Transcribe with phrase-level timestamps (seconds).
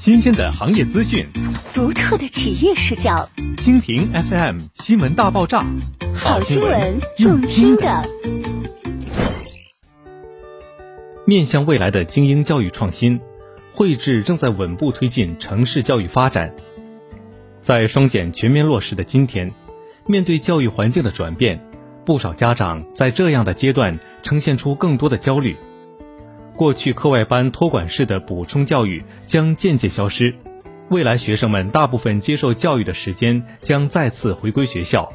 [0.00, 1.26] 新鲜的行业资讯，
[1.74, 5.62] 独特的企业视角，蜻蜓 FM 新闻大爆炸，
[6.14, 8.02] 好新闻用听的。
[11.26, 13.20] 面向未来的精英教育创新，
[13.74, 16.50] 汇智正在稳步推进城市教育发展。
[17.60, 19.52] 在双减全面落实的今天，
[20.06, 21.62] 面对教育环境的转变，
[22.06, 25.58] 不少家长在这样的阶段呈现出更多的焦虑。
[26.60, 30.34] 过去课外班托管式的补充教育将渐渐消失，
[30.90, 35.08] 未来学生们大部分接受教育的时间将再次回归学校，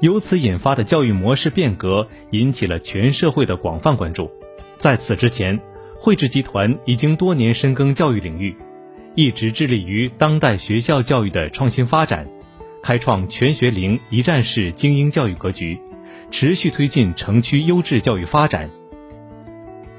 [0.00, 4.30] 由此引发的教育模式变革引起了全社会的广泛关注。
[4.78, 5.60] 在此之前，
[5.98, 8.56] 汇智集团已经多年深耕教育领域，
[9.14, 12.26] 一直致力于当代学校教育的创新发展，
[12.82, 15.78] 开创全学龄一站式精英教育格局，
[16.30, 18.70] 持续推进城区优质教育发展。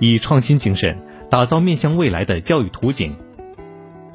[0.01, 0.97] 以创新精神
[1.29, 3.15] 打造面向未来的教育图景。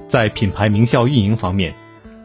[0.08, 1.72] 在品牌名校运营方面，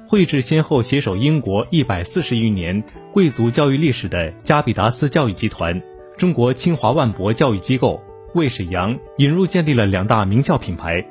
[0.08, 5.80] 汇智先后携手英国一百四十余年贵族教育历史的加比达斯教育集团、
[6.18, 8.02] 中国清华万博教育机构，
[8.34, 11.06] 为沈阳引入建立了两大名校品牌，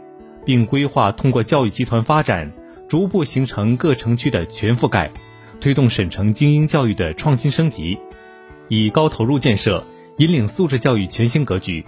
[0.44, 2.52] 并规划通过教育集团发展，
[2.88, 5.12] 逐步形成各城区的全覆盖，
[5.60, 7.96] 推动省城精英教育的创新升级，
[8.66, 9.84] 以高投入建设
[10.16, 11.84] 引领素质教育全新格局。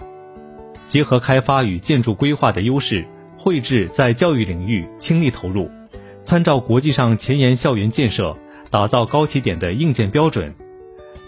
[0.87, 3.05] 结合开发与建筑规划的优势，
[3.37, 5.69] 汇智在教育领域倾力投入，
[6.21, 8.37] 参照国际上前沿校园建设，
[8.69, 10.53] 打造高起点的硬件标准。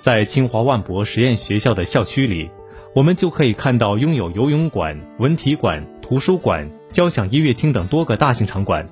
[0.02, 2.50] 在清华万博实验学校的校区里，
[2.94, 8.88] 我们就可以看到拥有游泳馆、文体馆、图书馆、交响音乐厅等多个大型场馆。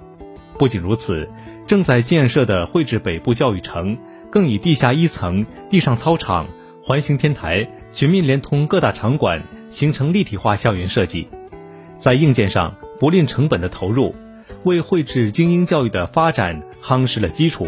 [0.58, 1.30] 不仅如此，
[1.68, 3.98] 正在建设的汇智北部教育城，
[4.32, 6.48] 更以地下一层、地上操场、
[6.84, 9.42] 环形天台全面连通各大场馆。
[9.74, 11.28] 形成立体化校园设计，
[11.98, 14.14] 在硬件上不吝成本的投入，
[14.64, 17.66] 为绘制精英教育的发展夯实了基础。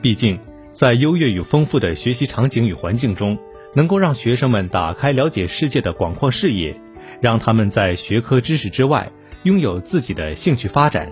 [0.00, 0.38] 毕竟，
[0.70, 3.36] 在优越与丰富的学习场景与环境中，
[3.74, 6.80] 能够让学生们打开了解世界的广阔视野，
[7.20, 9.10] 让他们在学科知识之外
[9.42, 11.10] 拥有自己的兴趣发展，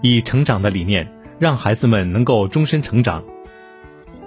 [0.00, 1.08] 以成长的理念
[1.38, 3.22] 让孩子们能够终身成长。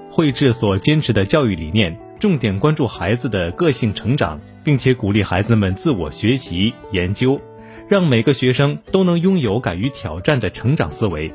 [0.10, 2.00] 绘制所坚持的教育理念。
[2.26, 7.40] 重点关注孩子的个性成长，并且鼓励孩子们自我学习研究，
[7.88, 11.32] 让每个学生都能拥有敢于挑战的成长思维，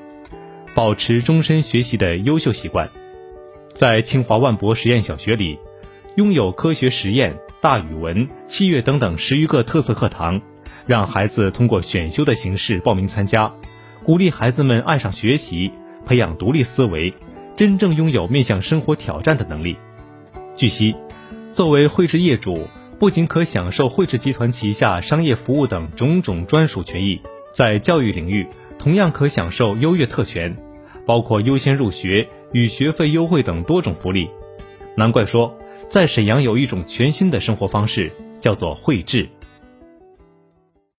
[0.74, 2.88] 保持终身学习的优秀习惯。
[3.72, 5.60] 在清华万博实验小学里，
[6.16, 10.42] 拥有科学实验、大语文、器乐等等十余个特色课堂，
[10.88, 13.54] 让孩子通过选修的形式报名参加，
[14.02, 15.70] 鼓励孩子们爱上学习，
[16.04, 17.14] 培养独立思维，
[17.54, 19.76] 真正拥有面向生活挑战的能力。
[20.56, 20.94] 据悉，
[21.52, 22.66] 作为汇智业主，
[22.98, 27.20] 不仅可享受汇智集团旗下商业服务等种种专属权益，
[27.54, 28.46] 在教育领域
[28.78, 30.54] 同样可享受优越特权，
[31.06, 34.28] 包括优先入学与学费优惠等多种福利。
[34.96, 35.56] 难怪说，
[35.88, 39.28] 在沈阳有一种全新的生活方式，叫做汇智。